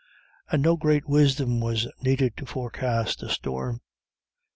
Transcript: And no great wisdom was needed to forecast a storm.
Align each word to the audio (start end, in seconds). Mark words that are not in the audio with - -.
And 0.51 0.63
no 0.63 0.77
great 0.77 1.07
wisdom 1.07 1.59
was 1.59 1.87
needed 2.01 2.35
to 2.37 2.47
forecast 2.47 3.21
a 3.21 3.29
storm. 3.29 3.81